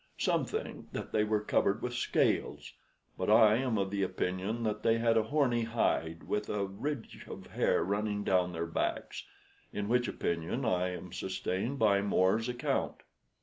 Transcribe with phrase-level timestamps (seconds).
[0.17, 2.73] "Some think that they were covered with scales,
[3.19, 7.25] but I am of the opinion that they had a horny hide, with a ridge
[7.29, 9.23] of hair running down their backs
[9.71, 13.03] in which opinion I am sustained by More's account.